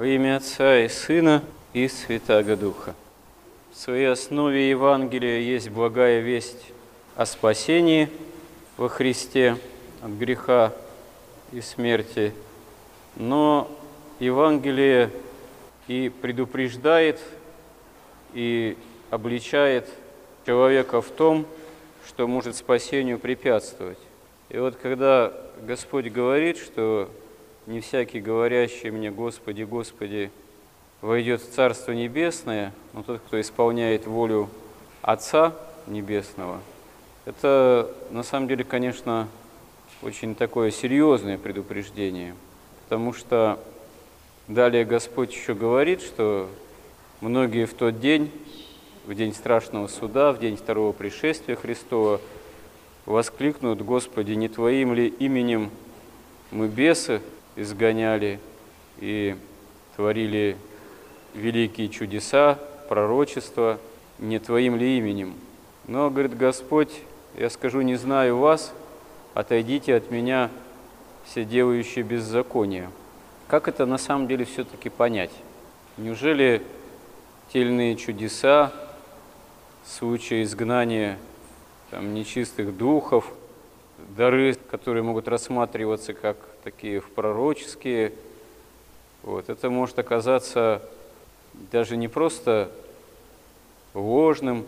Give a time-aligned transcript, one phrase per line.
[0.00, 1.44] Во имя Отца и Сына
[1.74, 2.94] и Святаго Духа.
[3.70, 6.72] В своей основе Евангелия есть благая весть
[7.16, 8.08] о спасении
[8.78, 9.58] во Христе
[10.00, 10.72] от греха
[11.52, 12.32] и смерти,
[13.16, 13.70] но
[14.20, 15.10] Евангелие
[15.86, 17.20] и предупреждает,
[18.32, 18.78] и
[19.10, 19.86] обличает
[20.46, 21.44] человека в том,
[22.06, 23.98] что может спасению препятствовать.
[24.48, 25.30] И вот когда
[25.60, 27.10] Господь говорит, что
[27.66, 30.30] не всякий, говорящий мне, Господи, Господи,
[31.00, 34.48] войдет в Царство Небесное, но тот, кто исполняет волю
[35.02, 35.54] Отца
[35.86, 36.60] Небесного,
[37.24, 39.28] это на самом деле, конечно,
[40.02, 42.34] очень такое серьезное предупреждение,
[42.84, 43.58] потому что
[44.48, 46.48] далее Господь еще говорит, что
[47.20, 48.30] многие в тот день,
[49.06, 52.20] в день страшного суда, в день второго пришествия Христова,
[53.06, 55.70] воскликнут, Господи, не Твоим ли именем
[56.50, 57.20] мы бесы
[57.60, 58.40] изгоняли
[58.98, 59.36] и
[59.96, 60.56] творили
[61.34, 63.78] великие чудеса, пророчества,
[64.18, 65.34] не Твоим ли именем?
[65.86, 66.90] Но, говорит Господь,
[67.36, 68.72] я скажу, не знаю вас,
[69.34, 70.50] отойдите от меня,
[71.24, 72.90] все делающие беззаконие.
[73.46, 75.30] Как это на самом деле все-таки понять?
[75.96, 76.62] Неужели
[77.52, 78.72] те или иные чудеса,
[79.84, 81.18] случаи изгнания
[81.90, 83.32] там, нечистых духов,
[84.16, 88.12] дары, которые могут рассматриваться как такие пророческие,
[89.22, 90.82] вот, это может оказаться
[91.70, 92.70] даже не просто
[93.94, 94.64] ложным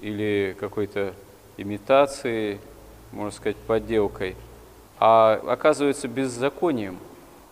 [0.00, 1.14] или какой-то
[1.56, 2.60] имитацией,
[3.12, 4.36] можно сказать, подделкой,
[4.98, 6.98] а оказывается беззаконием,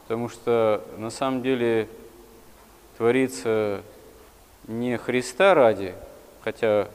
[0.02, 1.88] потому что на самом деле
[2.96, 3.82] творится
[4.68, 5.94] не Христа ради,
[6.42, 6.88] хотя,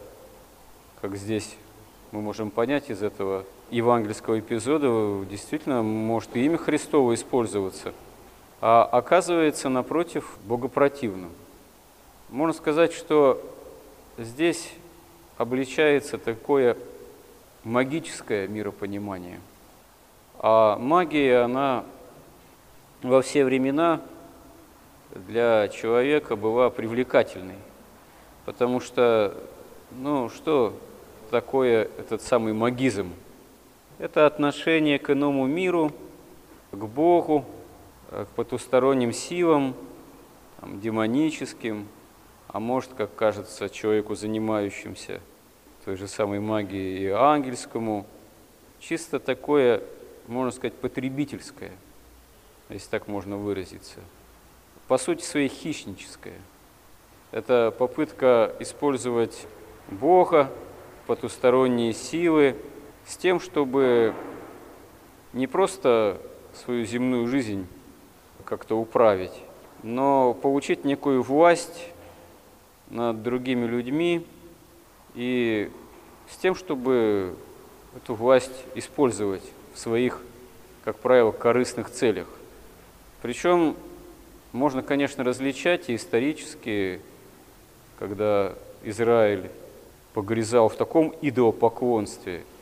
[1.01, 1.55] как здесь
[2.11, 7.93] мы можем понять из этого евангельского эпизода, действительно может и имя Христово использоваться,
[8.61, 11.31] а оказывается, напротив, богопротивным.
[12.29, 13.41] Можно сказать, что
[14.17, 14.71] здесь
[15.37, 16.77] обличается такое
[17.63, 19.39] магическое миропонимание.
[20.39, 21.85] А магия, она
[23.01, 24.01] во все времена
[25.13, 27.57] для человека была привлекательной,
[28.45, 29.35] потому что,
[29.91, 30.77] ну, что
[31.31, 33.11] такое этот самый магизм?
[33.99, 35.91] Это отношение к иному миру,
[36.71, 37.43] к Богу,
[38.09, 39.75] к потусторонним силам,
[40.61, 41.85] там, демоническим,
[42.47, 45.19] а может, как кажется человеку, занимающимся
[45.83, 48.05] той же самой магией и ангельскому,
[48.79, 49.83] чисто такое,
[50.27, 51.71] можно сказать, потребительское,
[52.69, 53.99] если так можно выразиться.
[54.87, 56.39] По сути своей хищническое.
[57.31, 59.45] Это попытка использовать
[59.91, 60.49] Бога,
[61.05, 62.55] потусторонние силы,
[63.09, 64.13] с тем, чтобы
[65.33, 66.21] не просто
[66.53, 67.65] свою земную жизнь
[68.45, 69.33] как-то управить,
[69.81, 71.87] но получить некую власть
[72.91, 74.25] над другими людьми
[75.15, 75.71] и
[76.29, 77.35] с тем, чтобы
[77.97, 79.43] эту власть использовать
[79.73, 80.21] в своих,
[80.83, 82.27] как правило, корыстных целях.
[83.23, 83.75] Причем
[84.51, 87.01] можно, конечно, различать и исторически,
[87.97, 88.53] когда
[88.83, 89.49] Израиль
[90.13, 92.43] погрязал в таком идолопоклонстве–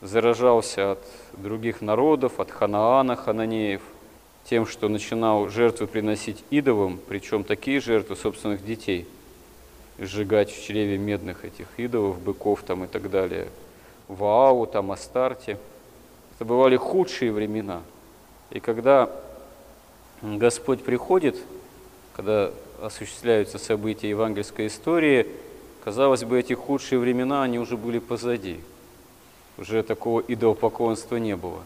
[0.00, 3.82] заражался от других народов, от Ханаана, хананеев,
[4.44, 9.06] тем, что начинал жертвы приносить идолам, причем такие жертвы собственных детей,
[9.98, 13.48] сжигать в чреве медных этих идолов, быков там и так далее,
[14.08, 15.58] Ваау, там, Астарте.
[16.34, 17.82] Это бывали худшие времена.
[18.50, 19.10] И когда
[20.22, 21.36] Господь приходит,
[22.16, 22.50] когда
[22.82, 25.26] осуществляются события евангельской истории,
[25.84, 28.58] казалось бы, эти худшие времена, они уже были позади–
[29.60, 31.62] уже такого идолопоклонства не было.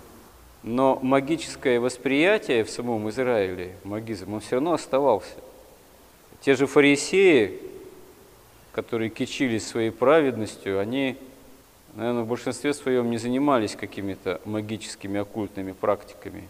[0.62, 5.36] Но магическое восприятие в самом Израиле, магизм, он все равно оставался.
[6.40, 7.60] Те же фарисеи,
[8.72, 11.16] которые кичились своей праведностью, они,
[11.94, 16.48] наверное, в большинстве своем не занимались какими-то магическими оккультными практиками.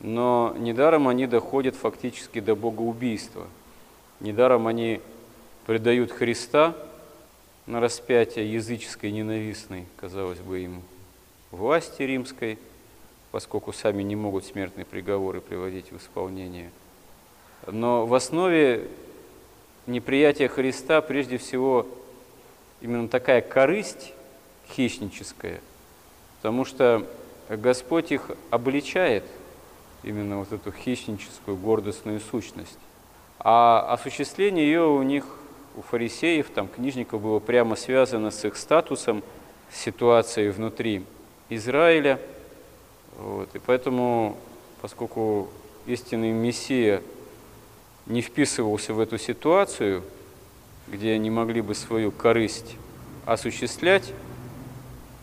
[0.00, 3.46] Но недаром они доходят фактически до богоубийства.
[4.20, 5.00] Недаром они
[5.64, 6.76] предают Христа–
[7.66, 10.82] на распятие языческой ненавистной, казалось бы, им
[11.50, 12.58] власти римской,
[13.30, 16.70] поскольку сами не могут смертные приговоры приводить в исполнение.
[17.66, 18.88] Но в основе
[19.86, 21.86] неприятия Христа прежде всего
[22.80, 24.12] именно такая корысть
[24.68, 25.60] хищническая,
[26.36, 27.06] потому что
[27.48, 29.24] Господь их обличает,
[30.02, 32.78] именно вот эту хищническую гордостную сущность.
[33.38, 35.24] А осуществление ее у них
[35.76, 39.22] у фарисеев, там, книжников было прямо связано с их статусом,
[39.72, 41.04] ситуацией внутри
[41.48, 42.20] Израиля.
[43.18, 43.48] Вот.
[43.54, 44.36] И поэтому,
[44.80, 45.48] поскольку
[45.86, 47.02] истинный Мессия
[48.06, 50.02] не вписывался в эту ситуацию,
[50.88, 52.76] где они могли бы свою корысть
[53.24, 54.12] осуществлять,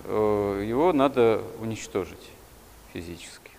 [0.06, 2.18] э, его надо уничтожить
[2.94, 3.52] физически.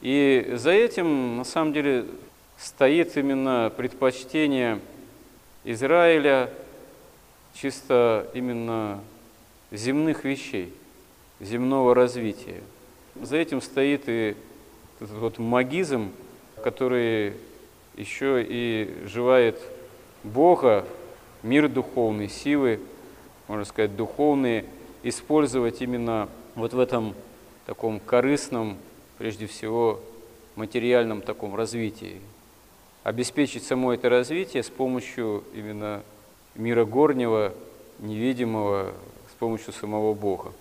[0.00, 2.06] И за этим, на самом деле,
[2.58, 4.78] стоит именно предпочтение
[5.64, 6.50] Израиля
[7.54, 9.00] чисто именно
[9.70, 10.72] земных вещей,
[11.40, 12.60] земного развития.
[13.20, 14.36] За этим стоит и
[15.00, 16.12] этот вот магизм,
[16.62, 17.34] который
[17.96, 19.60] еще и желает
[20.22, 20.86] Бога,
[21.42, 22.80] мир духовный, силы,
[23.48, 24.64] можно сказать, духовные,
[25.02, 27.14] использовать именно вот в этом
[27.66, 28.76] таком корыстном,
[29.18, 30.00] прежде всего,
[30.56, 32.20] материальном таком развитии.
[33.04, 36.02] Обеспечить само это развитие с помощью именно
[36.54, 37.52] мира горнего,
[37.98, 38.94] невидимого,
[39.30, 40.52] с помощью самого Бога.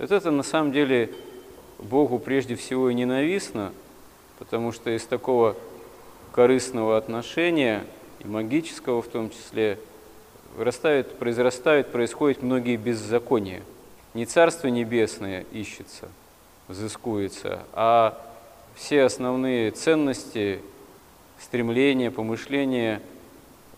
[0.00, 1.12] Вот это на самом деле
[1.78, 3.72] Богу прежде всего и ненавистно,
[4.40, 5.56] потому что из такого
[6.32, 7.84] корыстного отношения,
[8.18, 9.78] и магического в том числе,
[10.56, 13.62] вырастают, произрастают, происходят многие беззакония.
[14.12, 16.08] Не Царство Небесное ищется,
[16.66, 18.20] взыскуется, а
[18.74, 20.62] все основные ценности,
[21.40, 23.02] стремления, помышления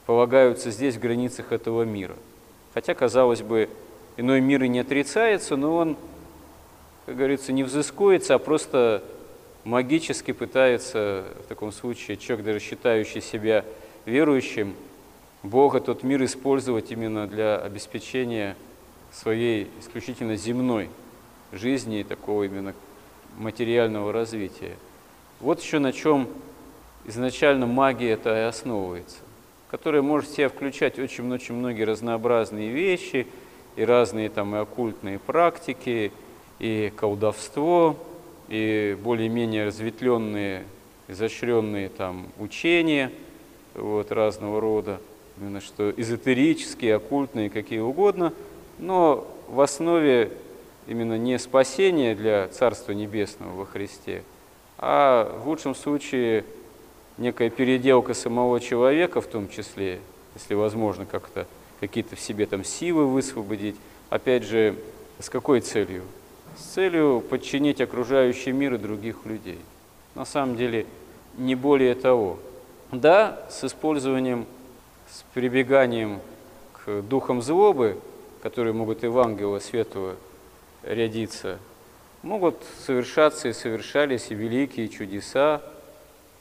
[0.07, 2.17] полагаются здесь, в границах этого мира.
[2.75, 3.69] Хотя, казалось бы,
[4.17, 5.97] иной мир и не отрицается, но он,
[7.07, 9.03] как говорится, не взыскуется, а просто
[9.65, 13.65] магически пытается, в таком случае, человек, даже считающий себя
[14.07, 14.75] верующим,
[15.43, 18.57] Бога, тот мир использовать именно для обеспечения
[19.13, 20.91] своей исключительно земной
[21.53, 22.75] жизни и такого именно
[23.37, 24.77] материального развития.
[25.41, 26.29] Вот еще на чем
[27.09, 29.17] изначально магия это и основывается,
[29.71, 33.27] которая может в себя включать очень-очень многие разнообразные вещи,
[33.77, 36.13] и разные там и оккультные практики,
[36.59, 37.97] и колдовство,
[38.49, 40.65] и более-менее разветвленные,
[41.09, 43.11] изощренные там учения
[43.75, 45.01] вот, разного рода,
[45.41, 48.33] именно что эзотерические, оккультные, какие угодно,
[48.79, 50.31] но в основе
[50.87, 54.25] именно не спасение для Царства Небесного во Христе,
[54.77, 56.45] а в лучшем случае
[57.19, 60.01] некая переделка самого человека в том числе,
[60.35, 61.47] если возможно как-то
[61.81, 63.77] какие-то в себе там силы высвободить.
[64.11, 64.77] Опять же,
[65.19, 66.03] с какой целью?
[66.59, 69.59] с целью подчинить окружающий мир и других людей.
[70.15, 70.87] На самом деле,
[71.37, 72.39] не более того.
[72.91, 74.47] Да, с использованием,
[75.11, 76.21] с прибеганием
[76.73, 77.99] к духам злобы,
[78.43, 80.17] которые могут и в ангела светлого
[80.83, 81.59] рядиться,
[82.23, 85.63] могут совершаться и совершались и великие чудеса,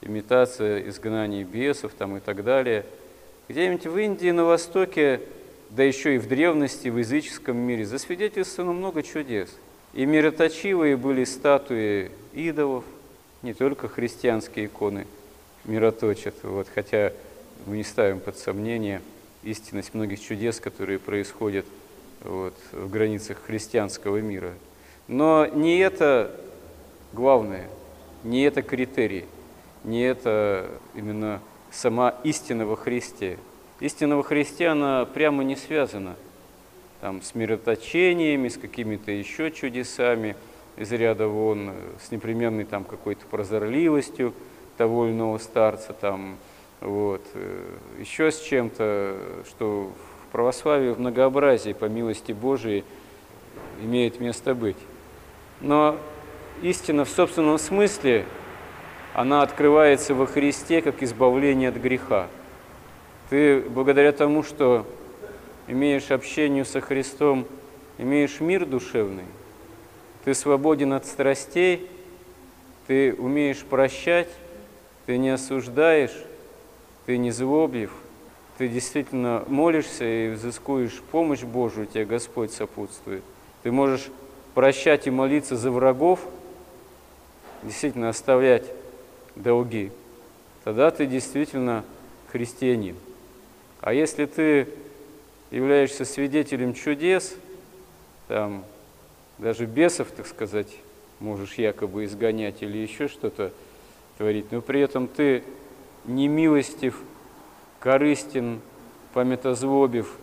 [0.01, 2.85] имитация изгнания бесов там и так далее.
[3.49, 5.21] Где-нибудь в Индии, на Востоке,
[5.69, 9.49] да еще и в древности, в языческом мире засвидетельствовано много чудес–
[9.97, 12.83] и мироточивые были статуи идолов,
[13.41, 15.07] не только христианские иконы
[15.65, 17.13] мироточат, вот, хотя
[17.65, 19.01] мы не ставим под сомнение
[19.41, 21.65] истинность многих чудес, которые происходят
[22.23, 24.53] вот, в границах христианского мира.
[25.07, 26.39] Но не это
[27.11, 27.67] главное,
[28.23, 29.25] не это критерий,
[29.88, 31.42] не это именно
[31.72, 33.39] сама истина во Христе.
[33.80, 36.16] Истина во Христе, она прямо не связана–
[37.01, 40.36] там, с мироточениями, с какими-то еще чудесами
[40.78, 44.34] из ряда вон, с непременной там какой-то прозорливостью
[44.78, 46.38] того или иного старца, там,
[46.81, 47.22] вот,
[48.00, 49.91] еще с чем-то, что
[50.27, 52.84] в православии в многообразии, по милости Божией,
[53.82, 54.77] имеет место быть.
[55.62, 55.98] Но
[56.62, 58.25] истина в собственном смысле,
[59.17, 62.27] она открывается во Христе как избавление от греха.
[63.31, 64.86] Ты благодаря тому, что
[65.65, 67.47] имеешь общение со Христом,
[67.97, 69.24] имеешь мир душевный,
[70.24, 71.89] ты свободен от страстей,
[72.86, 74.29] ты умеешь прощать,
[75.07, 76.15] ты не осуждаешь,
[77.07, 77.91] ты не злоблив,
[78.59, 83.24] ты действительно молишься и взыскуешь помощь Божию, тебе Господь сопутствует.
[83.63, 84.09] Ты можешь
[84.53, 86.19] прощать и молиться за врагов,
[87.63, 88.65] действительно оставлять
[89.41, 89.91] долги.
[90.63, 91.84] Тогда ты действительно
[92.32, 92.96] христианин.
[93.82, 94.67] А если ты
[95.51, 97.36] являешься свидетелем чудес,
[98.27, 98.65] там
[99.38, 100.67] даже бесов, так сказать,
[101.20, 103.51] можешь якобы изгонять или еще что-то
[104.17, 105.44] творить, но при этом ты
[106.06, 107.00] не милостив,
[107.79, 108.62] корыстен,
[109.13, 110.15] памятозлобив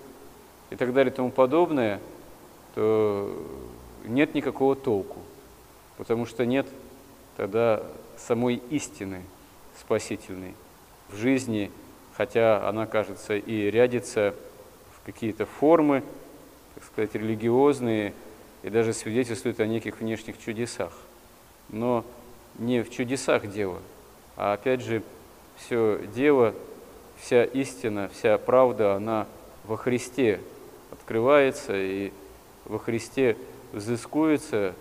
[0.70, 2.00] и так далее и тому подобное,
[2.74, 3.32] то
[4.04, 5.18] нет никакого толку,
[5.96, 6.66] потому что нет
[7.36, 7.82] тогда
[8.26, 9.22] самой истины
[9.78, 10.54] спасительной
[11.08, 11.70] в жизни,
[12.16, 14.34] хотя она, кажется, и рядится
[15.04, 16.02] какие-то формы,
[16.74, 18.14] так сказать, религиозные,
[18.62, 20.92] и даже свидетельствуют о неких внешних чудесах.
[21.68, 22.04] Но
[22.58, 23.80] не в чудесах дело,
[24.36, 25.02] а опять же
[25.56, 26.54] все дело,
[27.18, 29.26] вся истина, вся правда, она
[29.64, 30.40] во Христе
[30.90, 32.12] открывается и
[32.64, 33.36] во Христе
[33.72, 34.74] взыскуется,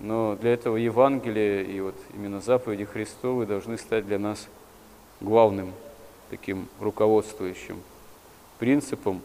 [0.00, 4.48] но для этого Евангелие и вот именно заповеди Христовы должны стать для нас
[5.20, 5.72] главным
[6.30, 7.80] таким руководствующим
[8.58, 9.20] принципом,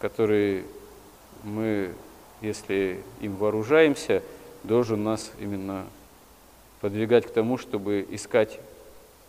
[0.00, 0.64] который
[1.42, 1.94] мы,
[2.42, 4.22] если им вооружаемся,
[4.64, 5.86] должен нас именно
[6.80, 8.60] подвигать к тому, чтобы искать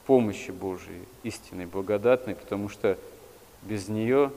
[0.05, 2.97] помощи Божией, истинной, благодатной, потому что
[3.61, 4.31] без нее,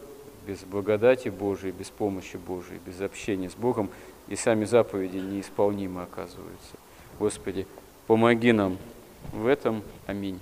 [0.47, 3.91] без благодати Божией, без помощи Божией, без общения с Богом
[4.29, 6.77] и сами заповеди неисполнимы оказываются.
[7.19, 7.67] Господи,
[8.07, 8.79] помоги нам
[9.33, 9.83] в этом.
[10.07, 10.41] Аминь.